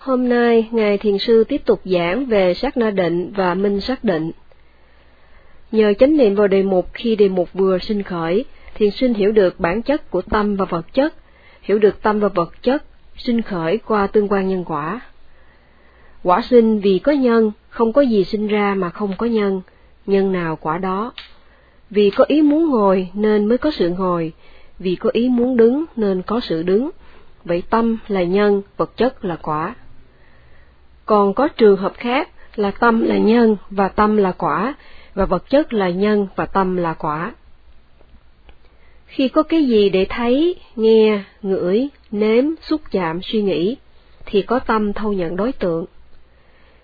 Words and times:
Hôm 0.00 0.28
nay, 0.28 0.68
Ngài 0.72 0.98
Thiền 0.98 1.18
Sư 1.18 1.44
tiếp 1.44 1.62
tục 1.64 1.80
giảng 1.84 2.26
về 2.26 2.54
sát 2.54 2.76
na 2.76 2.90
định 2.90 3.32
và 3.36 3.54
minh 3.54 3.80
sát 3.80 4.04
định. 4.04 4.30
Nhờ 5.72 5.92
chánh 5.98 6.16
niệm 6.16 6.34
vào 6.34 6.48
đề 6.48 6.62
mục 6.62 6.86
khi 6.92 7.16
đề 7.16 7.28
mục 7.28 7.48
vừa 7.52 7.78
sinh 7.78 8.02
khởi, 8.02 8.44
thiền 8.74 8.90
sinh 8.90 9.14
hiểu 9.14 9.32
được 9.32 9.60
bản 9.60 9.82
chất 9.82 10.10
của 10.10 10.22
tâm 10.22 10.56
và 10.56 10.64
vật 10.64 10.94
chất, 10.94 11.14
hiểu 11.62 11.78
được 11.78 12.02
tâm 12.02 12.20
và 12.20 12.28
vật 12.28 12.62
chất, 12.62 12.84
sinh 13.16 13.42
khởi 13.42 13.78
qua 13.78 14.06
tương 14.06 14.28
quan 14.28 14.48
nhân 14.48 14.64
quả. 14.64 15.00
Quả 16.22 16.42
sinh 16.42 16.80
vì 16.80 16.98
có 16.98 17.12
nhân, 17.12 17.52
không 17.68 17.92
có 17.92 18.02
gì 18.02 18.24
sinh 18.24 18.46
ra 18.46 18.74
mà 18.74 18.90
không 18.90 19.16
có 19.18 19.26
nhân, 19.26 19.60
nhân 20.06 20.32
nào 20.32 20.56
quả 20.56 20.78
đó. 20.78 21.12
Vì 21.90 22.10
có 22.10 22.24
ý 22.28 22.42
muốn 22.42 22.70
ngồi 22.70 23.08
nên 23.14 23.46
mới 23.46 23.58
có 23.58 23.70
sự 23.70 23.88
ngồi, 23.88 24.32
vì 24.78 24.96
có 24.96 25.10
ý 25.12 25.28
muốn 25.28 25.56
đứng 25.56 25.84
nên 25.96 26.22
có 26.22 26.40
sự 26.40 26.62
đứng. 26.62 26.90
Vậy 27.44 27.62
tâm 27.70 27.98
là 28.08 28.22
nhân, 28.22 28.62
vật 28.76 28.96
chất 28.96 29.24
là 29.24 29.36
quả. 29.36 29.74
Còn 31.10 31.34
có 31.34 31.48
trường 31.48 31.76
hợp 31.76 31.92
khác 31.96 32.28
là 32.56 32.70
tâm 32.70 33.02
là 33.02 33.18
nhân 33.18 33.56
và 33.70 33.88
tâm 33.88 34.16
là 34.16 34.32
quả, 34.32 34.74
và 35.14 35.24
vật 35.24 35.50
chất 35.50 35.72
là 35.72 35.90
nhân 35.90 36.26
và 36.36 36.46
tâm 36.46 36.76
là 36.76 36.94
quả. 36.94 37.34
Khi 39.06 39.28
có 39.28 39.42
cái 39.42 39.64
gì 39.64 39.88
để 39.88 40.06
thấy, 40.08 40.54
nghe, 40.76 41.22
ngửi, 41.42 41.88
nếm, 42.10 42.44
xúc 42.62 42.80
chạm, 42.90 43.22
suy 43.22 43.42
nghĩ, 43.42 43.76
thì 44.26 44.42
có 44.42 44.58
tâm 44.58 44.92
thâu 44.92 45.12
nhận 45.12 45.36
đối 45.36 45.52
tượng. 45.52 45.84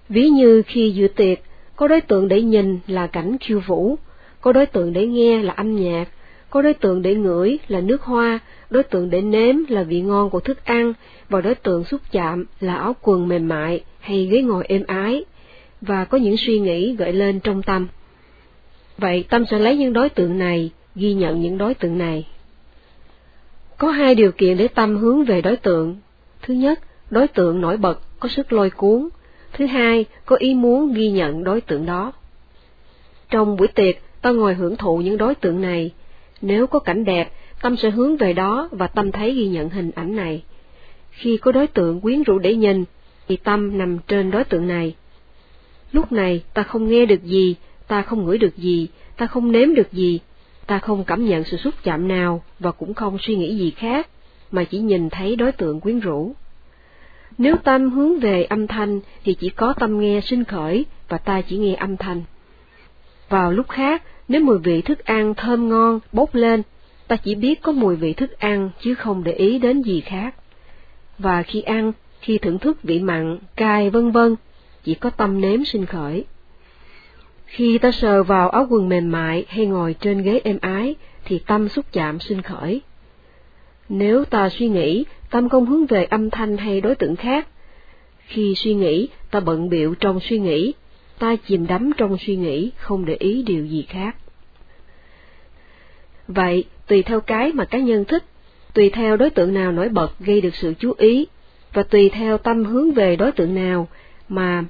Ví 0.08 0.28
như 0.28 0.62
khi 0.66 0.90
dự 0.90 1.08
tiệc, 1.08 1.38
có 1.76 1.88
đối 1.88 2.00
tượng 2.00 2.28
để 2.28 2.42
nhìn 2.42 2.78
là 2.86 3.06
cảnh 3.06 3.36
khiêu 3.40 3.60
vũ, 3.66 3.96
có 4.40 4.52
đối 4.52 4.66
tượng 4.66 4.92
để 4.92 5.06
nghe 5.06 5.42
là 5.42 5.52
âm 5.52 5.76
nhạc, 5.76 6.08
có 6.50 6.62
đối 6.62 6.74
tượng 6.74 7.02
để 7.02 7.14
ngửi 7.14 7.58
là 7.68 7.80
nước 7.80 8.02
hoa, 8.02 8.38
đối 8.70 8.82
tượng 8.82 9.10
để 9.10 9.20
nếm 9.20 9.56
là 9.68 9.82
vị 9.82 10.00
ngon 10.00 10.30
của 10.30 10.40
thức 10.40 10.64
ăn, 10.64 10.92
và 11.28 11.40
đối 11.40 11.54
tượng 11.54 11.84
xúc 11.84 12.00
chạm 12.12 12.44
là 12.60 12.74
áo 12.74 12.96
quần 13.02 13.28
mềm 13.28 13.48
mại 13.48 13.84
hay 14.06 14.26
ghế 14.26 14.42
ngồi 14.42 14.64
êm 14.68 14.84
ái, 14.86 15.24
và 15.80 16.04
có 16.04 16.18
những 16.18 16.36
suy 16.36 16.58
nghĩ 16.58 16.96
gợi 16.96 17.12
lên 17.12 17.40
trong 17.40 17.62
tâm. 17.62 17.88
Vậy 18.98 19.24
tâm 19.28 19.44
sẽ 19.50 19.58
lấy 19.58 19.76
những 19.76 19.92
đối 19.92 20.08
tượng 20.08 20.38
này, 20.38 20.70
ghi 20.94 21.14
nhận 21.14 21.40
những 21.40 21.58
đối 21.58 21.74
tượng 21.74 21.98
này. 21.98 22.26
Có 23.78 23.90
hai 23.90 24.14
điều 24.14 24.32
kiện 24.32 24.56
để 24.56 24.68
tâm 24.68 24.96
hướng 24.96 25.24
về 25.24 25.40
đối 25.40 25.56
tượng. 25.56 25.96
Thứ 26.42 26.54
nhất, 26.54 26.80
đối 27.10 27.28
tượng 27.28 27.60
nổi 27.60 27.76
bật, 27.76 28.00
có 28.20 28.28
sức 28.28 28.52
lôi 28.52 28.70
cuốn. 28.70 29.08
Thứ 29.52 29.66
hai, 29.66 30.04
có 30.24 30.36
ý 30.36 30.54
muốn 30.54 30.94
ghi 30.94 31.10
nhận 31.10 31.44
đối 31.44 31.60
tượng 31.60 31.86
đó. 31.86 32.12
Trong 33.30 33.56
buổi 33.56 33.68
tiệc, 33.68 33.96
ta 34.22 34.30
ngồi 34.30 34.54
hưởng 34.54 34.76
thụ 34.76 34.98
những 34.98 35.16
đối 35.16 35.34
tượng 35.34 35.60
này. 35.60 35.90
Nếu 36.40 36.66
có 36.66 36.78
cảnh 36.78 37.04
đẹp, 37.04 37.32
tâm 37.62 37.76
sẽ 37.76 37.90
hướng 37.90 38.16
về 38.16 38.32
đó 38.32 38.68
và 38.72 38.86
tâm 38.86 39.12
thấy 39.12 39.34
ghi 39.34 39.48
nhận 39.48 39.68
hình 39.68 39.90
ảnh 39.94 40.16
này. 40.16 40.42
Khi 41.10 41.36
có 41.36 41.52
đối 41.52 41.66
tượng 41.66 42.00
quyến 42.00 42.22
rũ 42.22 42.38
để 42.38 42.54
nhìn, 42.54 42.84
thì 43.28 43.36
tâm 43.36 43.78
nằm 43.78 43.98
trên 44.08 44.30
đối 44.30 44.44
tượng 44.44 44.68
này. 44.68 44.94
Lúc 45.92 46.12
này 46.12 46.42
ta 46.54 46.62
không 46.62 46.88
nghe 46.88 47.06
được 47.06 47.22
gì, 47.22 47.56
ta 47.88 48.02
không 48.02 48.24
ngửi 48.24 48.38
được 48.38 48.56
gì, 48.56 48.88
ta 49.16 49.26
không 49.26 49.52
nếm 49.52 49.74
được 49.74 49.92
gì, 49.92 50.20
ta 50.66 50.78
không 50.78 51.04
cảm 51.04 51.26
nhận 51.26 51.44
sự 51.44 51.56
xúc 51.56 51.74
chạm 51.82 52.08
nào 52.08 52.42
và 52.58 52.70
cũng 52.70 52.94
không 52.94 53.18
suy 53.20 53.36
nghĩ 53.36 53.56
gì 53.56 53.70
khác, 53.70 54.08
mà 54.50 54.64
chỉ 54.64 54.78
nhìn 54.78 55.10
thấy 55.10 55.36
đối 55.36 55.52
tượng 55.52 55.80
quyến 55.80 56.00
rũ. 56.00 56.34
Nếu 57.38 57.56
tâm 57.56 57.90
hướng 57.90 58.18
về 58.18 58.44
âm 58.44 58.66
thanh 58.66 59.00
thì 59.24 59.34
chỉ 59.34 59.48
có 59.48 59.72
tâm 59.72 60.00
nghe 60.00 60.20
sinh 60.20 60.44
khởi 60.44 60.84
và 61.08 61.18
ta 61.18 61.40
chỉ 61.40 61.56
nghe 61.56 61.74
âm 61.74 61.96
thanh. 61.96 62.22
Vào 63.28 63.52
lúc 63.52 63.68
khác, 63.68 64.02
nếu 64.28 64.40
mùi 64.40 64.58
vị 64.58 64.82
thức 64.82 65.04
ăn 65.04 65.34
thơm 65.34 65.68
ngon 65.68 66.00
bốc 66.12 66.34
lên, 66.34 66.62
ta 67.08 67.16
chỉ 67.16 67.34
biết 67.34 67.62
có 67.62 67.72
mùi 67.72 67.96
vị 67.96 68.12
thức 68.12 68.38
ăn 68.38 68.70
chứ 68.80 68.94
không 68.94 69.24
để 69.24 69.32
ý 69.32 69.58
đến 69.58 69.82
gì 69.82 70.00
khác. 70.00 70.34
Và 71.18 71.42
khi 71.42 71.60
ăn, 71.60 71.92
khi 72.26 72.38
thưởng 72.38 72.58
thức 72.58 72.82
vị 72.82 73.00
mặn, 73.00 73.38
cay 73.56 73.90
vân 73.90 74.10
vân, 74.10 74.36
chỉ 74.84 74.94
có 74.94 75.10
tâm 75.10 75.40
nếm 75.40 75.64
sinh 75.64 75.86
khởi. 75.86 76.24
Khi 77.46 77.78
ta 77.78 77.92
sờ 77.92 78.22
vào 78.22 78.50
áo 78.50 78.66
quần 78.70 78.88
mềm 78.88 79.12
mại 79.12 79.44
hay 79.48 79.66
ngồi 79.66 79.94
trên 80.00 80.22
ghế 80.22 80.40
êm 80.44 80.58
ái, 80.60 80.94
thì 81.24 81.38
tâm 81.38 81.68
xúc 81.68 81.84
chạm 81.92 82.20
sinh 82.20 82.42
khởi. 82.42 82.80
Nếu 83.88 84.24
ta 84.24 84.48
suy 84.48 84.68
nghĩ, 84.68 85.04
tâm 85.30 85.48
không 85.48 85.66
hướng 85.66 85.86
về 85.86 86.04
âm 86.04 86.30
thanh 86.30 86.56
hay 86.56 86.80
đối 86.80 86.94
tượng 86.94 87.16
khác. 87.16 87.48
Khi 88.18 88.54
suy 88.56 88.74
nghĩ, 88.74 89.08
ta 89.30 89.40
bận 89.40 89.68
biệu 89.68 89.94
trong 89.94 90.20
suy 90.20 90.38
nghĩ, 90.38 90.74
ta 91.18 91.36
chìm 91.36 91.66
đắm 91.66 91.90
trong 91.96 92.16
suy 92.18 92.36
nghĩ, 92.36 92.70
không 92.76 93.04
để 93.04 93.14
ý 93.14 93.42
điều 93.42 93.66
gì 93.66 93.86
khác. 93.88 94.16
Vậy, 96.28 96.64
tùy 96.86 97.02
theo 97.02 97.20
cái 97.20 97.52
mà 97.52 97.64
cá 97.64 97.78
nhân 97.78 98.04
thích, 98.04 98.24
tùy 98.74 98.90
theo 98.90 99.16
đối 99.16 99.30
tượng 99.30 99.54
nào 99.54 99.72
nổi 99.72 99.88
bật 99.88 100.18
gây 100.20 100.40
được 100.40 100.54
sự 100.54 100.74
chú 100.78 100.92
ý, 100.98 101.26
và 101.76 101.82
tùy 101.82 102.08
theo 102.08 102.38
tâm 102.38 102.64
hướng 102.64 102.92
về 102.92 103.16
đối 103.16 103.32
tượng 103.32 103.54
nào 103.54 103.88
mà 104.28 104.64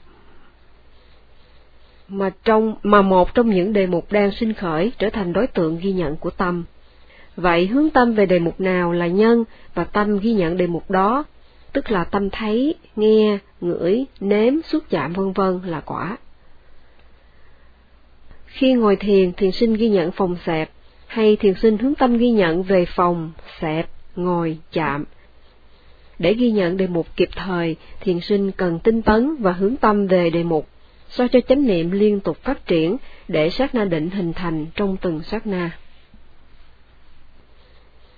mà 2.09 2.31
trong 2.45 2.75
mà 2.83 3.03
một 3.03 3.35
trong 3.35 3.51
những 3.51 3.73
đề 3.73 3.87
mục 3.87 4.13
đang 4.13 4.31
sinh 4.31 4.53
khởi 4.53 4.93
trở 4.99 5.11
thành 5.11 5.33
đối 5.33 5.47
tượng 5.47 5.79
ghi 5.79 5.93
nhận 5.93 6.17
của 6.17 6.31
tâm. 6.31 6.65
Vậy 7.37 7.67
hướng 7.67 7.91
tâm 7.91 8.15
về 8.15 8.27
đề 8.27 8.39
mục 8.39 8.61
nào 8.61 8.93
là 8.93 9.07
nhân 9.07 9.45
và 9.75 9.85
tâm 9.85 10.19
ghi 10.19 10.33
nhận 10.33 10.57
đề 10.57 10.67
mục 10.67 10.91
đó, 10.91 11.25
tức 11.73 11.91
là 11.91 12.05
tâm 12.05 12.31
thấy, 12.31 12.75
nghe, 12.97 13.39
ngửi, 13.61 14.05
nếm, 14.21 14.63
xúc 14.63 14.85
chạm 14.91 15.13
vân 15.13 15.33
vân 15.33 15.61
là 15.65 15.81
quả. 15.81 16.17
Khi 18.47 18.73
ngồi 18.73 18.97
thiền, 18.97 19.33
thiền 19.33 19.53
sinh 19.53 19.75
ghi 19.75 19.89
nhận 19.89 20.13
phòng 20.13 20.37
xẹp, 20.47 20.71
hay 21.07 21.37
thiền 21.37 21.55
sinh 21.55 21.79
hướng 21.79 21.95
tâm 21.95 22.19
ghi 22.19 22.31
nhận 22.31 22.63
về 22.63 22.85
phòng, 22.85 23.33
xẹp, 23.61 23.89
ngồi, 24.17 24.59
chạm. 24.73 25.05
Để 26.19 26.35
ghi 26.35 26.51
nhận 26.51 26.77
đề 26.77 26.87
mục 26.87 27.07
kịp 27.17 27.29
thời, 27.37 27.77
thiền 28.01 28.21
sinh 28.21 28.53
cần 28.53 28.79
tinh 28.79 29.03
tấn 29.03 29.37
và 29.37 29.53
hướng 29.53 29.77
tâm 29.77 30.07
về 30.07 30.31
đề 30.31 30.43
mục 30.43 30.69
sao 31.09 31.29
cho 31.29 31.41
chánh 31.41 31.67
niệm 31.67 31.91
liên 31.91 32.21
tục 32.21 32.37
phát 32.43 32.67
triển 32.67 32.97
để 33.29 33.51
sát 33.51 33.75
na 33.75 33.85
định 33.85 34.11
hình 34.11 34.33
thành 34.33 34.67
trong 34.75 34.97
từng 34.97 35.23
sát 35.23 35.47
na. 35.47 35.71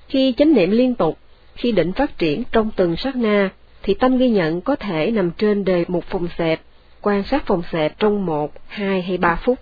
Khi 0.09 0.35
chánh 0.37 0.55
niệm 0.55 0.71
liên 0.71 0.95
tục, 0.95 1.19
khi 1.55 1.73
định 1.73 1.93
phát 1.93 2.19
triển 2.19 2.43
trong 2.53 2.71
từng 2.77 2.97
sát 2.97 3.17
na, 3.17 3.51
thì 3.83 3.95
tâm 3.95 4.19
ghi 4.19 4.31
nhận 4.31 4.61
có 4.61 4.77
thể 4.77 5.11
nằm 5.11 5.31
trên 5.31 5.65
đề 5.65 5.85
mục 5.89 6.05
phòng 6.05 6.29
xẹp, 6.39 6.61
quan 7.03 7.23
sát 7.23 7.47
phòng 7.47 7.63
xẹp 7.73 7.99
trong 7.99 8.27
một, 8.27 8.53
hai 8.67 9.03
hay 9.03 9.19
ba 9.19 9.37
phút. 9.37 9.59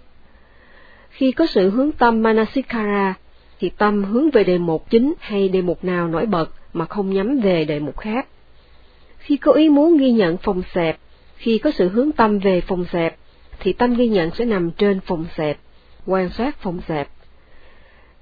Khi 1.11 1.33
có 1.33 1.47
sự 1.47 1.71
hướng 1.71 1.93
tâm 1.93 2.23
Manasikara, 2.23 3.15
thì 3.61 3.71
tâm 3.79 4.05
hướng 4.05 4.31
về 4.31 4.45
đề 4.45 4.59
mục 4.59 4.91
chính 4.91 5.15
hay 5.21 5.49
đề 5.49 5.63
mục 5.63 5.85
nào 5.85 6.09
nổi 6.09 6.27
bật 6.27 6.51
mà 6.77 6.85
không 6.85 7.15
nhắm 7.15 7.41
về 7.41 7.65
đề 7.65 7.81
mục 7.81 7.99
khác. 7.99 8.27
Khi 9.19 9.37
có 9.37 9.53
ý 9.53 9.69
muốn 9.69 9.97
ghi 9.97 10.13
nhận 10.13 10.37
phòng 10.37 10.63
xẹp, 10.75 10.99
khi 11.37 11.59
có 11.59 11.71
sự 11.71 11.89
hướng 11.89 12.13
tâm 12.13 12.39
về 12.39 12.61
phòng 12.61 12.85
xẹp, 12.93 13.17
thì 13.59 13.73
tâm 13.73 13.95
ghi 13.95 14.09
nhận 14.09 14.31
sẽ 14.31 14.45
nằm 14.45 14.71
trên 14.71 15.01
phòng 15.01 15.25
xẹp, 15.37 15.59
quan 16.07 16.31
sát 16.31 16.57
phòng 16.59 16.81
xẹp. 16.89 17.09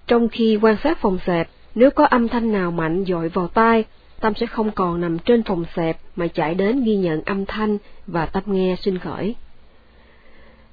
Trong 0.07 0.29
khi 0.29 0.59
quan 0.63 0.77
sát 0.83 0.99
phòng 0.99 1.19
xẹp, 1.27 1.49
nếu 1.75 1.91
có 1.91 2.05
âm 2.05 2.29
thanh 2.29 2.53
nào 2.53 2.71
mạnh 2.71 3.05
dội 3.09 3.29
vào 3.29 3.49
tai, 3.49 3.85
tâm 4.21 4.35
sẽ 4.35 4.47
không 4.47 4.71
còn 4.71 5.01
nằm 5.01 5.19
trên 5.19 5.43
phòng 5.43 5.65
xẹp 5.77 5.99
mà 6.17 6.27
chạy 6.27 6.55
đến 6.55 6.85
ghi 6.85 6.97
nhận 6.97 7.23
âm 7.23 7.47
thanh 7.47 7.79
và 8.07 8.27
tâm 8.27 8.43
nghe 8.47 8.77
sinh 8.81 8.99
khởi. 8.99 9.35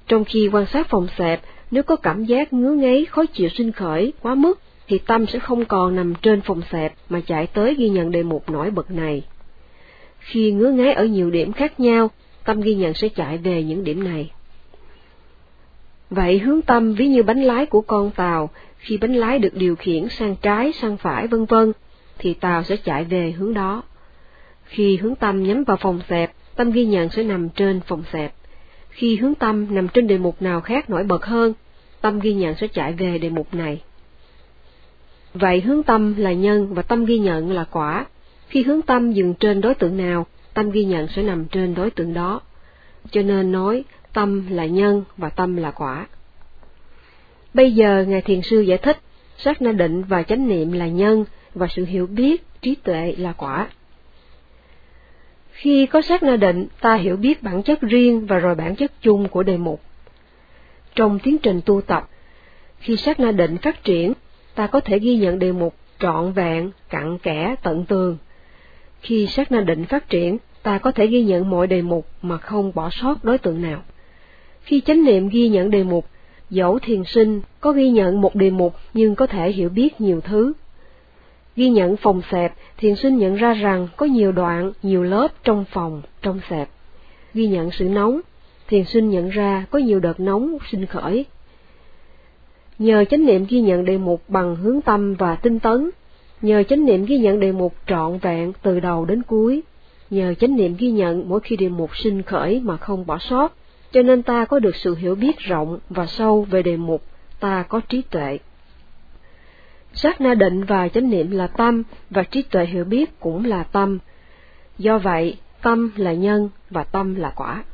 Trong 0.06 0.24
khi 0.24 0.48
quan 0.52 0.66
sát 0.66 0.88
phòng 0.88 1.06
xẹp, 1.18 1.40
nếu 1.70 1.82
có 1.82 1.96
cảm 1.96 2.24
giác 2.24 2.52
ngứa 2.52 2.72
ngáy 2.72 3.06
khó 3.10 3.24
chịu 3.26 3.48
sinh 3.48 3.72
khởi 3.72 4.12
quá 4.22 4.34
mức, 4.34 4.60
thì 4.88 4.98
tâm 4.98 5.26
sẽ 5.26 5.38
không 5.38 5.64
còn 5.64 5.96
nằm 5.96 6.14
trên 6.22 6.40
phòng 6.40 6.62
xẹp 6.70 6.94
mà 7.08 7.20
chạy 7.26 7.46
tới 7.46 7.74
ghi 7.74 7.88
nhận 7.88 8.10
đề 8.10 8.22
mục 8.22 8.50
nổi 8.50 8.70
bật 8.70 8.90
này. 8.90 9.22
Khi 10.18 10.52
ngứa 10.52 10.70
ngáy 10.70 10.92
ở 10.92 11.04
nhiều 11.04 11.30
điểm 11.30 11.52
khác 11.52 11.80
nhau, 11.80 12.10
tâm 12.44 12.60
ghi 12.60 12.74
nhận 12.74 12.94
sẽ 12.94 13.08
chạy 13.08 13.38
về 13.38 13.62
những 13.62 13.84
điểm 13.84 14.04
này. 14.04 14.30
Vậy 16.10 16.38
hướng 16.38 16.62
tâm 16.62 16.94
ví 16.94 17.08
như 17.08 17.22
bánh 17.22 17.42
lái 17.42 17.66
của 17.66 17.80
con 17.80 18.10
tàu, 18.10 18.50
khi 18.78 18.96
bánh 18.96 19.14
lái 19.14 19.38
được 19.38 19.54
điều 19.54 19.76
khiển 19.76 20.08
sang 20.08 20.36
trái, 20.42 20.72
sang 20.72 20.96
phải 20.96 21.26
vân 21.26 21.44
vân, 21.44 21.72
thì 22.18 22.34
tàu 22.34 22.62
sẽ 22.62 22.76
chạy 22.76 23.04
về 23.04 23.30
hướng 23.30 23.54
đó. 23.54 23.82
Khi 24.64 24.96
hướng 24.96 25.14
tâm 25.14 25.42
nhắm 25.42 25.64
vào 25.64 25.76
phòng 25.76 26.00
xẹp, 26.08 26.32
tâm 26.56 26.70
ghi 26.70 26.84
nhận 26.84 27.08
sẽ 27.08 27.22
nằm 27.22 27.48
trên 27.48 27.80
phòng 27.80 28.02
xẹp. 28.12 28.34
Khi 28.90 29.16
hướng 29.16 29.34
tâm 29.34 29.74
nằm 29.74 29.88
trên 29.88 30.06
đề 30.06 30.18
mục 30.18 30.42
nào 30.42 30.60
khác 30.60 30.90
nổi 30.90 31.04
bật 31.04 31.26
hơn, 31.26 31.52
tâm 32.00 32.20
ghi 32.20 32.34
nhận 32.34 32.54
sẽ 32.54 32.68
chạy 32.68 32.92
về 32.92 33.18
đề 33.18 33.30
mục 33.30 33.54
này. 33.54 33.80
Vậy 35.34 35.60
hướng 35.60 35.82
tâm 35.82 36.14
là 36.16 36.32
nhân 36.32 36.74
và 36.74 36.82
tâm 36.82 37.04
ghi 37.04 37.18
nhận 37.18 37.52
là 37.52 37.64
quả. 37.64 38.06
Khi 38.48 38.62
hướng 38.62 38.82
tâm 38.82 39.12
dừng 39.12 39.34
trên 39.34 39.60
đối 39.60 39.74
tượng 39.74 39.96
nào, 39.96 40.26
tâm 40.54 40.70
ghi 40.70 40.84
nhận 40.84 41.08
sẽ 41.08 41.22
nằm 41.22 41.44
trên 41.44 41.74
đối 41.74 41.90
tượng 41.90 42.14
đó. 42.14 42.40
Cho 43.10 43.22
nên 43.22 43.52
nói, 43.52 43.84
tâm 44.12 44.46
là 44.50 44.66
nhân 44.66 45.04
và 45.16 45.28
tâm 45.28 45.56
là 45.56 45.70
quả. 45.70 46.06
Bây 47.54 47.72
giờ 47.72 48.04
Ngài 48.08 48.22
Thiền 48.22 48.42
Sư 48.42 48.60
giải 48.60 48.78
thích, 48.78 48.98
sát 49.36 49.62
na 49.62 49.72
định 49.72 50.02
và 50.02 50.22
chánh 50.22 50.48
niệm 50.48 50.72
là 50.72 50.86
nhân 50.86 51.24
và 51.54 51.66
sự 51.70 51.84
hiểu 51.84 52.06
biết, 52.06 52.44
trí 52.62 52.74
tuệ 52.74 53.14
là 53.18 53.32
quả. 53.32 53.68
Khi 55.52 55.86
có 55.86 56.02
sát 56.02 56.22
na 56.22 56.36
định, 56.36 56.66
ta 56.80 56.94
hiểu 56.94 57.16
biết 57.16 57.42
bản 57.42 57.62
chất 57.62 57.80
riêng 57.80 58.26
và 58.26 58.38
rồi 58.38 58.54
bản 58.54 58.76
chất 58.76 58.92
chung 59.00 59.28
của 59.28 59.42
đề 59.42 59.56
mục. 59.56 59.80
Trong 60.94 61.18
tiến 61.18 61.38
trình 61.38 61.60
tu 61.64 61.80
tập, 61.80 62.08
khi 62.78 62.96
sát 62.96 63.20
na 63.20 63.32
định 63.32 63.56
phát 63.58 63.84
triển, 63.84 64.12
ta 64.54 64.66
có 64.66 64.80
thể 64.80 64.98
ghi 64.98 65.16
nhận 65.16 65.38
đề 65.38 65.52
mục 65.52 65.74
trọn 65.98 66.32
vẹn, 66.32 66.70
cặn 66.88 67.18
kẽ, 67.18 67.54
tận 67.62 67.84
tường. 67.84 68.16
Khi 69.00 69.26
sát 69.26 69.52
na 69.52 69.60
định 69.60 69.84
phát 69.84 70.08
triển, 70.08 70.38
ta 70.62 70.78
có 70.78 70.92
thể 70.92 71.06
ghi 71.06 71.22
nhận 71.22 71.50
mọi 71.50 71.66
đề 71.66 71.82
mục 71.82 72.06
mà 72.22 72.38
không 72.38 72.72
bỏ 72.74 72.90
sót 72.90 73.24
đối 73.24 73.38
tượng 73.38 73.62
nào. 73.62 73.82
Khi 74.62 74.80
chánh 74.80 75.04
niệm 75.04 75.28
ghi 75.28 75.48
nhận 75.48 75.70
đề 75.70 75.84
mục, 75.84 76.06
dẫu 76.50 76.78
thiền 76.78 77.04
sinh 77.04 77.40
có 77.60 77.72
ghi 77.72 77.90
nhận 77.90 78.20
một 78.20 78.34
đề 78.34 78.50
mục 78.50 78.74
nhưng 78.94 79.14
có 79.14 79.26
thể 79.26 79.52
hiểu 79.52 79.68
biết 79.68 80.00
nhiều 80.00 80.20
thứ. 80.20 80.52
Ghi 81.56 81.68
nhận 81.68 81.96
phòng 81.96 82.22
xẹp, 82.30 82.54
thiền 82.76 82.96
sinh 82.96 83.16
nhận 83.18 83.34
ra 83.34 83.54
rằng 83.54 83.88
có 83.96 84.06
nhiều 84.06 84.32
đoạn, 84.32 84.72
nhiều 84.82 85.02
lớp 85.02 85.28
trong 85.44 85.64
phòng, 85.70 86.02
trong 86.22 86.40
xẹp. 86.50 86.68
Ghi 87.34 87.46
nhận 87.46 87.70
sự 87.70 87.84
nóng, 87.84 88.20
thiền 88.68 88.84
sinh 88.84 89.10
nhận 89.10 89.28
ra 89.28 89.66
có 89.70 89.78
nhiều 89.78 90.00
đợt 90.00 90.20
nóng 90.20 90.58
sinh 90.70 90.86
khởi. 90.86 91.24
Nhờ 92.78 93.04
chánh 93.04 93.26
niệm 93.26 93.46
ghi 93.48 93.60
nhận 93.60 93.84
đề 93.84 93.98
mục 93.98 94.22
bằng 94.28 94.56
hướng 94.56 94.80
tâm 94.80 95.14
và 95.14 95.34
tinh 95.34 95.60
tấn, 95.60 95.90
nhờ 96.42 96.62
chánh 96.62 96.84
niệm 96.84 97.04
ghi 97.04 97.18
nhận 97.18 97.40
đề 97.40 97.52
mục 97.52 97.74
trọn 97.86 98.18
vẹn 98.18 98.52
từ 98.62 98.80
đầu 98.80 99.04
đến 99.04 99.22
cuối, 99.22 99.62
nhờ 100.10 100.34
chánh 100.34 100.56
niệm 100.56 100.74
ghi 100.78 100.90
nhận 100.90 101.28
mỗi 101.28 101.40
khi 101.40 101.56
đề 101.56 101.68
mục 101.68 101.96
sinh 101.96 102.22
khởi 102.22 102.60
mà 102.60 102.76
không 102.76 103.06
bỏ 103.06 103.18
sót, 103.18 103.52
cho 103.92 104.02
nên 104.02 104.22
ta 104.22 104.44
có 104.44 104.58
được 104.58 104.76
sự 104.76 104.94
hiểu 104.94 105.14
biết 105.14 105.38
rộng 105.38 105.78
và 105.90 106.06
sâu 106.06 106.46
về 106.50 106.62
đề 106.62 106.76
mục, 106.76 107.02
ta 107.40 107.62
có 107.62 107.80
trí 107.88 108.02
tuệ. 108.02 108.38
Sát 109.94 110.20
na 110.20 110.34
định 110.34 110.64
và 110.64 110.88
chánh 110.88 111.10
niệm 111.10 111.30
là 111.30 111.46
tâm, 111.46 111.82
và 112.10 112.22
trí 112.22 112.42
tuệ 112.42 112.64
hiểu 112.64 112.84
biết 112.84 113.20
cũng 113.20 113.44
là 113.44 113.62
tâm. 113.62 113.98
Do 114.78 114.98
vậy, 114.98 115.36
tâm 115.62 115.92
là 115.96 116.12
nhân 116.12 116.48
và 116.70 116.84
tâm 116.84 117.14
là 117.14 117.32
quả. 117.36 117.64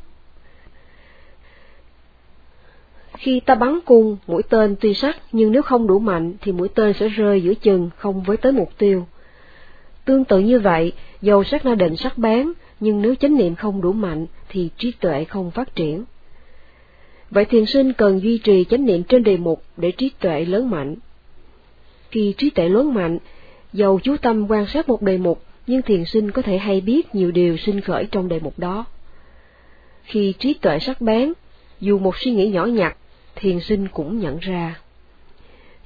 Khi 3.19 3.41
ta 3.41 3.55
bắn 3.55 3.81
cung, 3.85 4.17
mũi 4.27 4.43
tên 4.43 4.77
tuy 4.81 4.95
sắc 4.95 5.17
nhưng 5.33 5.53
nếu 5.53 5.63
không 5.63 5.87
đủ 5.87 5.99
mạnh 5.99 6.35
thì 6.41 6.53
mũi 6.53 6.69
tên 6.69 6.93
sẽ 6.93 7.09
rơi 7.09 7.43
giữa 7.43 7.55
chừng 7.55 7.91
không 7.97 8.23
với 8.23 8.37
tới 8.37 8.53
mục 8.53 8.79
tiêu. 8.79 9.07
Tương 10.05 10.25
tự 10.25 10.39
như 10.39 10.59
vậy, 10.59 10.93
dầu 11.23 11.45
sắc 11.45 11.65
na 11.65 11.75
định 11.75 11.97
sắc 11.97 12.19
bén, 12.19 12.53
nhưng 12.81 13.03
nếu 13.03 13.15
chánh 13.15 13.37
niệm 13.37 13.55
không 13.55 13.81
đủ 13.81 13.93
mạnh 13.93 14.27
thì 14.49 14.71
trí 14.79 14.93
tuệ 14.93 15.25
không 15.25 15.51
phát 15.51 15.75
triển. 15.75 16.05
Vậy 17.31 17.45
thiền 17.45 17.67
sinh 17.67 17.93
cần 17.93 18.21
duy 18.23 18.39
trì 18.39 18.65
chánh 18.65 18.87
niệm 18.87 19.03
trên 19.03 19.23
đề 19.23 19.37
mục 19.37 19.63
để 19.77 19.91
trí 19.91 20.11
tuệ 20.21 20.45
lớn 20.45 20.71
mạnh. 20.71 20.97
Khi 22.11 22.35
trí 22.39 22.51
tuệ 22.51 22.69
lớn 22.69 22.95
mạnh, 22.95 23.19
dầu 23.73 24.01
chú 24.03 24.17
tâm 24.17 24.51
quan 24.51 24.67
sát 24.67 24.89
một 24.89 25.03
đề 25.03 25.19
mục, 25.19 25.43
nhưng 25.67 25.83
thiền 25.83 26.05
sinh 26.05 26.31
có 26.31 26.43
thể 26.43 26.59
hay 26.59 26.81
biết 26.81 27.15
nhiều 27.15 27.31
điều 27.31 27.57
sinh 27.57 27.81
khởi 27.81 28.07
trong 28.07 28.29
đề 28.29 28.41
mục 28.41 28.59
đó. 28.59 28.85
Khi 30.03 30.35
trí 30.39 30.55
tuệ 30.55 30.79
sắc 30.79 31.01
bén, 31.01 31.33
dù 31.81 31.99
một 31.99 32.17
suy 32.17 32.31
nghĩ 32.31 32.49
nhỏ 32.49 32.65
nhặt, 32.67 32.97
thiền 33.41 33.61
sinh 33.61 33.89
cũng 33.89 34.19
nhận 34.19 34.39
ra. 34.39 34.81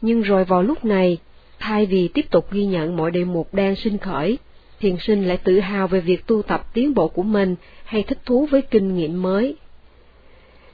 Nhưng 0.01 0.23
rồi 0.23 0.45
vào 0.45 0.63
lúc 0.63 0.85
này, 0.85 1.19
thay 1.59 1.87
vì 1.87 2.09
tiếp 2.09 2.31
tục 2.31 2.53
ghi 2.53 2.67
nhận 2.67 2.97
mọi 2.97 3.11
đề 3.11 3.25
mục 3.25 3.55
đang 3.55 3.77
sinh 3.77 3.99
khởi, 3.99 4.39
thiền 4.81 4.97
sinh 5.01 5.29
lại 5.29 5.37
tự 5.37 5.61
hào 5.61 5.89
về 5.89 6.01
việc 6.01 6.27
tu 6.27 6.43
tập 6.43 6.67
tiến 6.75 6.95
bộ 6.95 7.09
của 7.09 7.23
mình 7.23 7.57
hay 7.85 8.03
thích 8.03 8.19
thú 8.25 8.47
với 8.51 8.63
kinh 8.63 8.97
nghiệm 8.97 9.23
mới. 9.23 9.57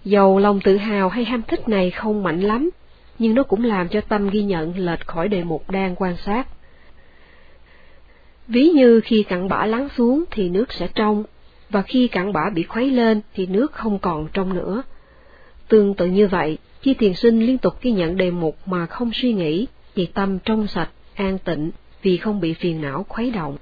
Dầu 0.04 0.38
lòng 0.38 0.60
tự 0.64 0.76
hào 0.76 1.08
hay 1.08 1.24
ham 1.24 1.42
thích 1.42 1.68
này 1.68 1.90
không 1.90 2.22
mạnh 2.22 2.40
lắm, 2.40 2.70
nhưng 3.18 3.34
nó 3.34 3.42
cũng 3.42 3.64
làm 3.64 3.88
cho 3.88 4.00
tâm 4.00 4.30
ghi 4.30 4.42
nhận 4.42 4.78
lệch 4.78 5.06
khỏi 5.06 5.28
đề 5.28 5.44
mục 5.44 5.70
đang 5.70 5.96
quan 5.96 6.16
sát. 6.16 6.48
Ví 8.48 8.68
như 8.68 9.00
khi 9.04 9.22
cặn 9.22 9.48
bã 9.48 9.66
lắng 9.66 9.88
xuống 9.96 10.24
thì 10.30 10.48
nước 10.48 10.72
sẽ 10.72 10.88
trong, 10.94 11.24
và 11.70 11.82
khi 11.82 12.08
cặn 12.08 12.32
bã 12.32 12.50
bị 12.54 12.62
khuấy 12.62 12.90
lên 12.90 13.20
thì 13.34 13.46
nước 13.46 13.72
không 13.72 13.98
còn 13.98 14.28
trong 14.32 14.54
nữa. 14.54 14.82
Tương 15.68 15.94
tự 15.94 16.06
như 16.06 16.26
vậy, 16.26 16.58
chi 16.82 16.94
thiền 16.94 17.14
sinh 17.14 17.40
liên 17.40 17.58
tục 17.58 17.74
ghi 17.82 17.90
nhận 17.90 18.16
đề 18.16 18.30
mục 18.30 18.56
mà 18.66 18.86
không 18.86 19.10
suy 19.14 19.32
nghĩ, 19.32 19.66
thì 19.94 20.06
tâm 20.06 20.38
trong 20.38 20.66
sạch, 20.66 20.90
an 21.14 21.38
tịnh, 21.38 21.70
vì 22.02 22.16
không 22.16 22.40
bị 22.40 22.54
phiền 22.54 22.80
não 22.80 23.06
khuấy 23.08 23.30
động. 23.30 23.56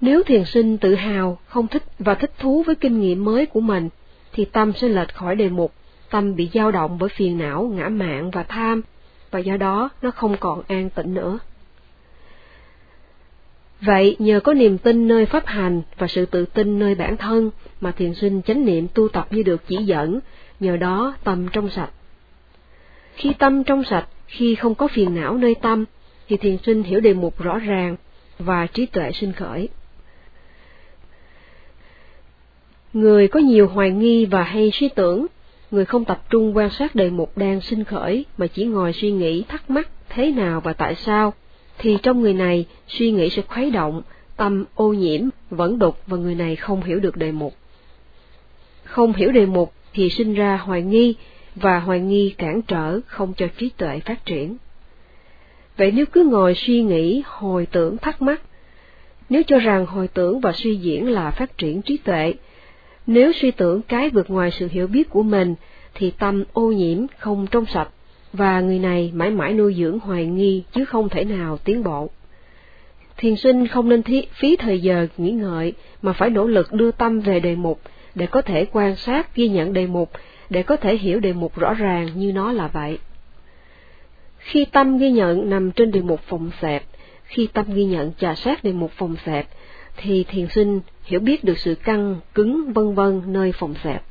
Nếu 0.00 0.22
thiền 0.22 0.44
sinh 0.44 0.78
tự 0.78 0.94
hào, 0.94 1.38
không 1.46 1.68
thích 1.68 1.82
và 1.98 2.14
thích 2.14 2.32
thú 2.38 2.62
với 2.62 2.74
kinh 2.74 3.00
nghiệm 3.00 3.24
mới 3.24 3.46
của 3.46 3.60
mình, 3.60 3.88
thì 4.32 4.44
tâm 4.44 4.72
sẽ 4.72 4.88
lệch 4.88 5.14
khỏi 5.14 5.36
đề 5.36 5.48
mục, 5.48 5.72
tâm 6.10 6.36
bị 6.36 6.48
dao 6.54 6.70
động 6.70 6.98
bởi 6.98 7.08
phiền 7.08 7.38
não, 7.38 7.72
ngã 7.74 7.88
mạn 7.88 8.30
và 8.30 8.42
tham, 8.42 8.82
và 9.30 9.38
do 9.38 9.56
đó 9.56 9.88
nó 10.02 10.10
không 10.10 10.36
còn 10.40 10.62
an 10.68 10.90
tịnh 10.90 11.14
nữa. 11.14 11.38
Vậy 13.80 14.16
nhờ 14.18 14.40
có 14.40 14.54
niềm 14.54 14.78
tin 14.78 15.08
nơi 15.08 15.26
pháp 15.26 15.46
hành 15.46 15.82
và 15.98 16.06
sự 16.06 16.26
tự 16.26 16.44
tin 16.44 16.78
nơi 16.78 16.94
bản 16.94 17.16
thân 17.16 17.50
mà 17.80 17.92
thiền 17.92 18.14
sinh 18.14 18.42
chánh 18.42 18.64
niệm 18.64 18.88
tu 18.94 19.08
tập 19.08 19.26
như 19.30 19.42
được 19.42 19.62
chỉ 19.68 19.76
dẫn, 19.76 20.20
nhờ 20.60 20.76
đó 20.76 21.14
tâm 21.24 21.46
trong 21.52 21.70
sạch. 21.70 21.90
Khi 23.14 23.32
tâm 23.38 23.64
trong 23.64 23.84
sạch, 23.84 24.06
khi 24.26 24.54
không 24.54 24.74
có 24.74 24.88
phiền 24.88 25.14
não 25.14 25.36
nơi 25.36 25.54
tâm, 25.54 25.84
thì 26.28 26.36
thiền 26.36 26.56
sinh 26.66 26.82
hiểu 26.82 27.00
đề 27.00 27.14
mục 27.14 27.42
rõ 27.42 27.58
ràng 27.58 27.96
và 28.38 28.66
trí 28.66 28.86
tuệ 28.86 29.12
sinh 29.12 29.32
khởi. 29.32 29.68
Người 32.92 33.28
có 33.28 33.40
nhiều 33.40 33.68
hoài 33.68 33.90
nghi 33.90 34.26
và 34.26 34.42
hay 34.42 34.70
suy 34.74 34.88
tưởng, 34.88 35.26
người 35.70 35.84
không 35.84 36.04
tập 36.04 36.22
trung 36.30 36.56
quan 36.56 36.70
sát 36.70 36.94
đề 36.94 37.10
mục 37.10 37.38
đang 37.38 37.60
sinh 37.60 37.84
khởi 37.84 38.24
mà 38.36 38.46
chỉ 38.46 38.64
ngồi 38.64 38.92
suy 38.92 39.10
nghĩ 39.10 39.44
thắc 39.48 39.70
mắc 39.70 39.88
thế 40.08 40.30
nào 40.30 40.60
và 40.60 40.72
tại 40.72 40.94
sao, 40.94 41.34
thì 41.78 41.98
trong 42.02 42.20
người 42.20 42.34
này 42.34 42.66
suy 42.88 43.10
nghĩ 43.10 43.30
sẽ 43.30 43.42
khuấy 43.42 43.70
động, 43.70 44.02
tâm 44.36 44.64
ô 44.74 44.92
nhiễm, 44.92 45.20
vẫn 45.50 45.78
đục 45.78 45.98
và 46.06 46.16
người 46.16 46.34
này 46.34 46.56
không 46.56 46.82
hiểu 46.82 47.00
được 47.00 47.16
đề 47.16 47.32
mục. 47.32 47.54
Không 48.84 49.12
hiểu 49.12 49.32
đề 49.32 49.46
mục 49.46 49.72
thì 49.92 50.10
sinh 50.10 50.34
ra 50.34 50.56
hoài 50.56 50.82
nghi, 50.82 51.14
và 51.54 51.80
hoài 51.80 52.00
nghi 52.00 52.34
cản 52.38 52.62
trở 52.62 53.00
không 53.06 53.32
cho 53.36 53.46
trí 53.58 53.70
tuệ 53.76 54.00
phát 54.00 54.26
triển. 54.26 54.56
Vậy 55.76 55.90
nếu 55.90 56.06
cứ 56.06 56.24
ngồi 56.24 56.54
suy 56.54 56.82
nghĩ, 56.82 57.22
hồi 57.26 57.66
tưởng 57.66 57.98
thắc 57.98 58.22
mắc, 58.22 58.42
nếu 59.28 59.42
cho 59.46 59.58
rằng 59.58 59.86
hồi 59.86 60.08
tưởng 60.08 60.40
và 60.40 60.52
suy 60.52 60.76
diễn 60.76 61.10
là 61.10 61.30
phát 61.30 61.58
triển 61.58 61.82
trí 61.82 61.96
tuệ, 61.96 62.34
nếu 63.06 63.32
suy 63.32 63.50
tưởng 63.50 63.82
cái 63.82 64.10
vượt 64.10 64.30
ngoài 64.30 64.50
sự 64.50 64.68
hiểu 64.72 64.86
biết 64.86 65.10
của 65.10 65.22
mình, 65.22 65.54
thì 65.94 66.10
tâm 66.10 66.44
ô 66.52 66.72
nhiễm 66.72 66.98
không 67.18 67.46
trong 67.50 67.66
sạch, 67.66 67.88
và 68.32 68.60
người 68.60 68.78
này 68.78 69.12
mãi 69.14 69.30
mãi 69.30 69.52
nuôi 69.52 69.74
dưỡng 69.78 69.98
hoài 69.98 70.26
nghi 70.26 70.62
chứ 70.72 70.84
không 70.84 71.08
thể 71.08 71.24
nào 71.24 71.58
tiến 71.58 71.82
bộ. 71.82 72.10
Thiền 73.16 73.36
sinh 73.36 73.66
không 73.66 73.88
nên 73.88 74.02
thí, 74.02 74.26
phí 74.32 74.56
thời 74.56 74.80
giờ 74.80 75.06
nghĩ 75.16 75.30
ngợi, 75.30 75.72
mà 76.02 76.12
phải 76.12 76.30
nỗ 76.30 76.46
lực 76.46 76.72
đưa 76.72 76.90
tâm 76.90 77.20
về 77.20 77.40
đề 77.40 77.54
mục, 77.56 77.80
để 78.14 78.26
có 78.26 78.42
thể 78.42 78.66
quan 78.72 78.96
sát 78.96 79.34
ghi 79.34 79.48
nhận 79.48 79.72
đề 79.72 79.86
mục, 79.86 80.10
để 80.52 80.62
có 80.62 80.76
thể 80.76 80.96
hiểu 80.96 81.20
đề 81.20 81.32
mục 81.32 81.58
rõ 81.58 81.74
ràng 81.74 82.08
như 82.14 82.32
nó 82.32 82.52
là 82.52 82.68
vậy. 82.68 82.98
Khi 84.38 84.64
tâm 84.64 84.98
ghi 84.98 85.10
nhận 85.10 85.50
nằm 85.50 85.72
trên 85.72 85.90
đề 85.90 86.00
mục 86.00 86.20
phòng 86.20 86.50
xẹp, 86.60 86.84
khi 87.24 87.48
tâm 87.52 87.74
ghi 87.74 87.84
nhận 87.84 88.12
trà 88.18 88.34
sát 88.34 88.64
đề 88.64 88.72
mục 88.72 88.90
phòng 88.96 89.16
xẹp, 89.26 89.48
thì 89.96 90.24
thiền 90.24 90.48
sinh 90.48 90.80
hiểu 91.04 91.20
biết 91.20 91.44
được 91.44 91.58
sự 91.58 91.74
căng, 91.74 92.16
cứng, 92.34 92.72
vân 92.72 92.94
vân 92.94 93.22
nơi 93.26 93.52
phòng 93.52 93.74
xẹp. 93.84 94.02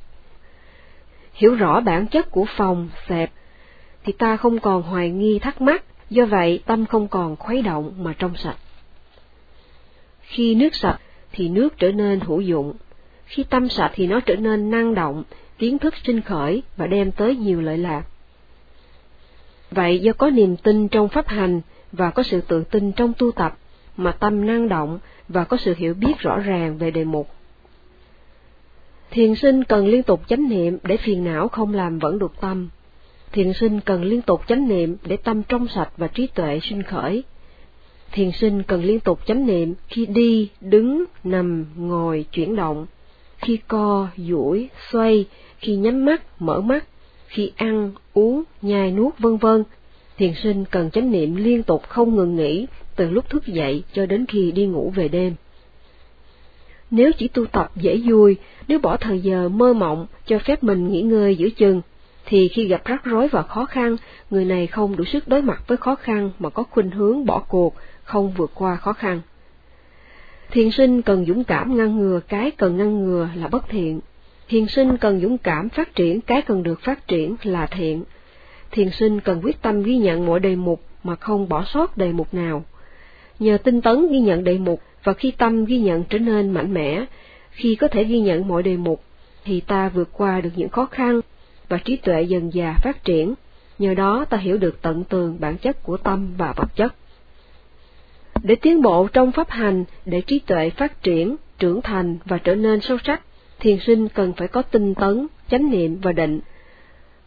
Hiểu 1.33 1.55
rõ 1.55 1.81
bản 1.81 2.07
chất 2.07 2.31
của 2.31 2.45
phòng, 2.57 2.89
xẹp, 3.07 3.31
thì 4.03 4.13
ta 4.13 4.37
không 4.37 4.59
còn 4.59 4.81
hoài 4.81 5.09
nghi 5.09 5.39
thắc 5.39 5.61
mắc, 5.61 5.83
do 6.09 6.25
vậy 6.25 6.63
tâm 6.65 6.85
không 6.85 7.07
còn 7.07 7.35
khuấy 7.35 7.61
động 7.61 7.93
mà 7.97 8.13
trong 8.19 8.35
sạch. 8.35 8.57
Khi 10.21 10.55
nước 10.55 10.75
sạch 10.75 10.99
thì 11.31 11.49
nước 11.49 11.77
trở 11.77 11.91
nên 11.91 12.19
hữu 12.19 12.41
dụng, 12.41 12.73
khi 13.25 13.43
tâm 13.43 13.69
sạch 13.69 13.91
thì 13.93 14.07
nó 14.07 14.19
trở 14.19 14.35
nên 14.35 14.71
năng 14.71 14.95
động, 14.95 15.23
kiến 15.61 15.79
thức 15.79 15.93
sinh 16.03 16.21
khởi 16.21 16.63
và 16.77 16.87
đem 16.87 17.11
tới 17.11 17.35
nhiều 17.35 17.61
lợi 17.61 17.77
lạc. 17.77 18.03
Vậy 19.71 19.99
do 19.99 20.13
có 20.13 20.29
niềm 20.29 20.57
tin 20.57 20.87
trong 20.87 21.09
pháp 21.09 21.27
hành 21.27 21.61
và 21.91 22.11
có 22.11 22.23
sự 22.23 22.41
tự 22.41 22.63
tin 22.63 22.91
trong 22.91 23.13
tu 23.17 23.31
tập, 23.31 23.57
mà 23.97 24.11
tâm 24.11 24.45
năng 24.45 24.69
động 24.69 24.99
và 25.27 25.43
có 25.43 25.57
sự 25.57 25.75
hiểu 25.77 25.93
biết 25.93 26.19
rõ 26.19 26.39
ràng 26.39 26.77
về 26.77 26.91
đề 26.91 27.03
mục. 27.03 27.27
Thiền 29.11 29.35
sinh 29.35 29.63
cần 29.63 29.87
liên 29.87 30.03
tục 30.03 30.21
chánh 30.27 30.49
niệm 30.49 30.77
để 30.83 30.97
phiền 30.97 31.23
não 31.23 31.47
không 31.47 31.73
làm 31.73 31.99
vẫn 31.99 32.19
được 32.19 32.31
tâm. 32.41 32.69
Thiền 33.31 33.53
sinh 33.53 33.79
cần 33.79 34.03
liên 34.03 34.21
tục 34.21 34.41
chánh 34.47 34.67
niệm 34.67 34.97
để 35.03 35.17
tâm 35.17 35.43
trong 35.43 35.67
sạch 35.67 35.89
và 35.97 36.07
trí 36.07 36.27
tuệ 36.27 36.59
sinh 36.63 36.83
khởi. 36.83 37.23
Thiền 38.11 38.31
sinh 38.31 38.63
cần 38.63 38.83
liên 38.83 38.99
tục 38.99 39.19
chánh 39.27 39.45
niệm 39.45 39.73
khi 39.87 40.05
đi, 40.05 40.49
đứng, 40.61 41.05
nằm, 41.23 41.65
ngồi, 41.75 42.25
chuyển 42.31 42.55
động, 42.55 42.85
khi 43.41 43.59
co, 43.67 44.07
duỗi, 44.17 44.69
xoay, 44.91 45.25
khi 45.61 45.75
nhắm 45.75 46.05
mắt, 46.05 46.21
mở 46.39 46.61
mắt, 46.61 46.85
khi 47.27 47.51
ăn, 47.55 47.91
uống, 48.13 48.43
nhai 48.61 48.91
nuốt 48.91 49.19
vân 49.19 49.37
vân. 49.37 49.63
Thiền 50.17 50.33
sinh 50.43 50.65
cần 50.71 50.91
chánh 50.91 51.11
niệm 51.11 51.35
liên 51.35 51.63
tục 51.63 51.83
không 51.87 52.15
ngừng 52.15 52.35
nghỉ 52.35 52.67
từ 52.95 53.09
lúc 53.09 53.29
thức 53.29 53.47
dậy 53.47 53.83
cho 53.93 54.05
đến 54.05 54.25
khi 54.25 54.51
đi 54.51 54.65
ngủ 54.65 54.93
về 54.95 55.07
đêm. 55.07 55.35
Nếu 56.91 57.11
chỉ 57.17 57.27
tu 57.27 57.45
tập 57.45 57.71
dễ 57.75 58.01
vui, 58.05 58.37
nếu 58.67 58.79
bỏ 58.79 58.97
thời 58.97 59.19
giờ 59.19 59.49
mơ 59.49 59.73
mộng 59.73 60.07
cho 60.25 60.39
phép 60.39 60.63
mình 60.63 60.91
nghỉ 60.91 61.01
ngơi 61.01 61.35
giữa 61.35 61.49
chừng, 61.49 61.81
thì 62.25 62.47
khi 62.47 62.67
gặp 62.67 62.85
rắc 62.85 63.03
rối 63.03 63.27
và 63.27 63.41
khó 63.41 63.65
khăn, 63.65 63.97
người 64.29 64.45
này 64.45 64.67
không 64.67 64.95
đủ 64.95 65.03
sức 65.03 65.27
đối 65.27 65.41
mặt 65.41 65.63
với 65.67 65.77
khó 65.77 65.95
khăn 65.95 66.31
mà 66.39 66.49
có 66.49 66.63
khuynh 66.63 66.91
hướng 66.91 67.25
bỏ 67.25 67.39
cuộc, 67.39 67.75
không 68.03 68.31
vượt 68.37 68.51
qua 68.53 68.75
khó 68.75 68.93
khăn. 68.93 69.21
Thiền 70.51 70.71
sinh 70.71 71.01
cần 71.01 71.25
dũng 71.25 71.43
cảm 71.43 71.77
ngăn 71.77 71.97
ngừa 71.97 72.19
cái 72.27 72.51
cần 72.51 72.77
ngăn 72.77 73.03
ngừa 73.03 73.29
là 73.35 73.47
bất 73.47 73.69
thiện. 73.69 73.99
Thiền 74.51 74.67
sinh 74.67 74.97
cần 74.97 75.21
dũng 75.21 75.37
cảm 75.37 75.69
phát 75.69 75.95
triển 75.95 76.21
cái 76.21 76.41
cần 76.41 76.63
được 76.63 76.81
phát 76.81 77.07
triển 77.07 77.35
là 77.43 77.65
thiện. 77.65 78.03
Thiền 78.71 78.89
sinh 78.89 79.19
cần 79.19 79.41
quyết 79.43 79.61
tâm 79.61 79.83
ghi 79.83 79.97
nhận 79.97 80.25
mọi 80.25 80.39
đề 80.39 80.55
mục 80.55 80.81
mà 81.03 81.15
không 81.15 81.49
bỏ 81.49 81.65
sót 81.65 81.97
đề 81.97 82.11
mục 82.11 82.33
nào. 82.33 82.63
Nhờ 83.39 83.57
tinh 83.57 83.81
tấn 83.81 84.07
ghi 84.11 84.19
nhận 84.19 84.43
đề 84.43 84.57
mục 84.57 84.81
và 85.03 85.13
khi 85.13 85.31
tâm 85.31 85.65
ghi 85.65 85.79
nhận 85.79 86.03
trở 86.03 86.19
nên 86.19 86.51
mạnh 86.51 86.73
mẽ, 86.73 87.05
khi 87.51 87.75
có 87.75 87.87
thể 87.87 88.03
ghi 88.03 88.19
nhận 88.19 88.47
mọi 88.47 88.63
đề 88.63 88.77
mục, 88.77 89.03
thì 89.45 89.61
ta 89.61 89.89
vượt 89.89 90.09
qua 90.13 90.41
được 90.41 90.51
những 90.55 90.69
khó 90.69 90.85
khăn 90.85 91.19
và 91.69 91.77
trí 91.77 91.95
tuệ 91.95 92.21
dần 92.21 92.51
dà 92.51 92.75
phát 92.83 93.03
triển, 93.03 93.33
nhờ 93.79 93.93
đó 93.93 94.25
ta 94.29 94.37
hiểu 94.37 94.57
được 94.57 94.81
tận 94.81 95.03
tường 95.03 95.37
bản 95.39 95.57
chất 95.57 95.83
của 95.83 95.97
tâm 95.97 96.33
và 96.37 96.53
vật 96.53 96.75
chất. 96.75 96.95
Để 98.43 98.55
tiến 98.55 98.81
bộ 98.81 99.07
trong 99.13 99.31
pháp 99.31 99.49
hành, 99.49 99.83
để 100.05 100.21
trí 100.21 100.39
tuệ 100.39 100.69
phát 100.69 101.03
triển, 101.03 101.35
trưởng 101.59 101.81
thành 101.81 102.17
và 102.25 102.37
trở 102.37 102.55
nên 102.55 102.81
sâu 102.81 102.97
sắc, 103.03 103.21
thiền 103.61 103.79
sinh 103.79 104.07
cần 104.09 104.33
phải 104.37 104.47
có 104.47 104.61
tinh 104.61 104.95
tấn, 104.95 105.27
chánh 105.49 105.71
niệm 105.71 105.99
và 106.01 106.11
định. 106.11 106.39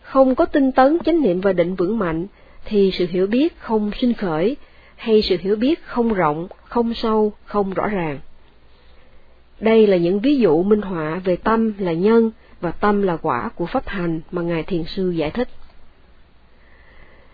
Không 0.02 0.34
có 0.34 0.44
tinh 0.44 0.72
tấn, 0.72 0.98
chánh 1.04 1.22
niệm 1.22 1.40
và 1.40 1.52
định 1.52 1.74
vững 1.74 1.98
mạnh, 1.98 2.26
thì 2.64 2.90
sự 2.94 3.06
hiểu 3.10 3.26
biết 3.26 3.58
không 3.58 3.90
sinh 4.00 4.14
khởi, 4.14 4.56
hay 4.96 5.22
sự 5.22 5.36
hiểu 5.40 5.56
biết 5.56 5.84
không 5.84 6.14
rộng, 6.14 6.48
không 6.64 6.94
sâu, 6.94 7.32
không 7.44 7.74
rõ 7.74 7.86
ràng. 7.86 8.18
Đây 9.60 9.86
là 9.86 9.96
những 9.96 10.20
ví 10.20 10.36
dụ 10.36 10.62
minh 10.62 10.82
họa 10.82 11.20
về 11.24 11.36
tâm 11.36 11.72
là 11.78 11.92
nhân 11.92 12.30
và 12.60 12.70
tâm 12.70 13.02
là 13.02 13.16
quả 13.16 13.48
của 13.54 13.66
pháp 13.66 13.88
hành 13.88 14.20
mà 14.30 14.42
Ngài 14.42 14.62
Thiền 14.62 14.84
Sư 14.84 15.10
giải 15.10 15.30
thích. 15.30 15.48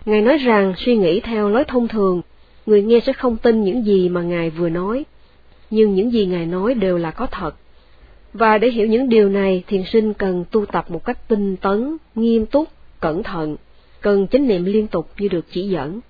Ngài 0.04 0.22
nói 0.22 0.38
rằng 0.38 0.74
suy 0.76 0.96
nghĩ 0.96 1.20
theo 1.20 1.48
lối 1.48 1.64
thông 1.64 1.88
thường, 1.88 2.22
người 2.66 2.82
nghe 2.82 3.00
sẽ 3.00 3.12
không 3.12 3.36
tin 3.36 3.64
những 3.64 3.86
gì 3.86 4.08
mà 4.08 4.22
Ngài 4.22 4.50
vừa 4.50 4.68
nói, 4.68 5.04
nhưng 5.70 5.94
những 5.94 6.12
gì 6.12 6.26
Ngài 6.26 6.46
nói 6.46 6.74
đều 6.74 6.98
là 6.98 7.10
có 7.10 7.26
thật. 7.26 7.54
Và 8.32 8.58
để 8.58 8.70
hiểu 8.70 8.86
những 8.86 9.08
điều 9.08 9.28
này, 9.28 9.64
thiền 9.66 9.84
sinh 9.84 10.14
cần 10.14 10.44
tu 10.50 10.66
tập 10.66 10.90
một 10.90 11.04
cách 11.04 11.28
tinh 11.28 11.56
tấn, 11.56 11.96
nghiêm 12.14 12.46
túc, 12.46 12.68
cẩn 13.00 13.22
thận, 13.22 13.56
cần 14.00 14.26
chánh 14.28 14.46
niệm 14.46 14.64
liên 14.64 14.86
tục 14.86 15.10
như 15.18 15.28
được 15.28 15.44
chỉ 15.50 15.68
dẫn. 15.68 16.00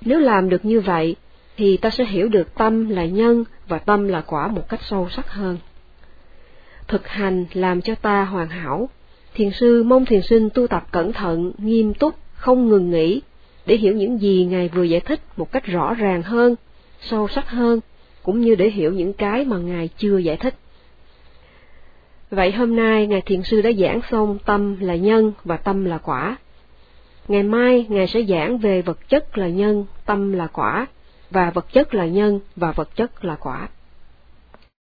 Nếu 0.00 0.18
làm 0.18 0.48
được 0.48 0.64
như 0.64 0.80
vậy, 0.80 1.16
thì 1.56 1.76
ta 1.76 1.90
sẽ 1.90 2.04
hiểu 2.04 2.28
được 2.28 2.54
tâm 2.54 2.88
là 2.88 3.04
nhân 3.04 3.44
và 3.68 3.78
tâm 3.78 4.08
là 4.08 4.20
quả 4.20 4.48
một 4.48 4.68
cách 4.68 4.80
sâu 4.82 5.08
sắc 5.10 5.30
hơn. 5.30 5.56
Thực 6.88 7.08
hành 7.08 7.44
làm 7.52 7.80
cho 7.80 7.94
ta 7.94 8.24
hoàn 8.24 8.48
hảo. 8.48 8.88
Thiền 9.34 9.50
sư 9.50 9.82
mong 9.82 10.04
thiền 10.04 10.22
sinh 10.22 10.50
tu 10.50 10.66
tập 10.66 10.86
cẩn 10.90 11.12
thận, 11.12 11.52
nghiêm 11.58 11.94
túc, 11.94 12.14
không 12.34 12.68
ngừng 12.68 12.90
nghỉ, 12.90 13.22
để 13.66 13.76
hiểu 13.76 13.94
những 13.94 14.18
gì 14.18 14.44
Ngài 14.50 14.68
vừa 14.68 14.82
giải 14.82 15.00
thích 15.00 15.20
một 15.36 15.52
cách 15.52 15.66
rõ 15.66 15.94
ràng 15.94 16.22
hơn, 16.22 16.54
sâu 17.00 17.28
sắc 17.28 17.50
hơn, 17.50 17.80
cũng 18.22 18.40
như 18.40 18.54
để 18.54 18.70
hiểu 18.70 18.92
những 18.92 19.12
cái 19.12 19.44
mà 19.44 19.58
Ngài 19.58 19.88
chưa 19.96 20.18
giải 20.18 20.36
thích. 20.36 20.54
Vậy 22.32 22.52
hôm 22.52 22.76
nay 22.76 23.06
Ngài 23.06 23.20
Thiền 23.20 23.42
Sư 23.42 23.62
đã 23.62 23.70
giảng 23.72 24.00
xong 24.10 24.38
tâm 24.44 24.80
là 24.80 24.94
nhân 24.94 25.32
và 25.44 25.56
tâm 25.56 25.84
là 25.84 25.98
quả. 25.98 26.36
Ngày 27.28 27.42
mai 27.42 27.86
Ngài 27.88 28.06
sẽ 28.06 28.22
giảng 28.22 28.58
về 28.58 28.82
vật 28.82 29.08
chất 29.08 29.38
là 29.38 29.48
nhân, 29.48 29.84
tâm 30.06 30.32
là 30.32 30.46
quả, 30.46 30.86
và 31.30 31.50
vật 31.50 31.72
chất 31.72 31.94
là 31.94 32.06
nhân 32.06 32.40
và 32.56 32.72
vật 32.72 32.96
chất 32.96 33.24
là 33.24 33.34
quả. 33.34 33.68